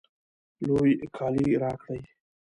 [0.65, 2.01] لوی کالی راکړئ